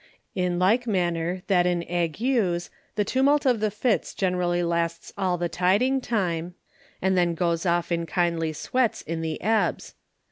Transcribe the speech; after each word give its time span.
In 0.33 0.57
like 0.57 0.87
manner, 0.87 1.43
that 1.45 1.67
in 1.67 1.83
Agues, 1.83 2.71
the 2.95 3.05
tumult 3.05 3.45
of 3.45 3.59
the 3.59 3.69
Fits 3.69 4.15
generally 4.15 4.63
lasts 4.63 5.13
all 5.15 5.37
the 5.37 5.47
Tiding 5.47 6.01
time, 6.01 6.55
and 7.03 7.15
then 7.15 7.35
goes 7.35 7.67
off 7.67 7.91
in 7.91 8.07
kindly 8.07 8.51
Sweats 8.51 9.03
in 9.03 9.21
the 9.21 9.39
Ebbs. 9.43 9.93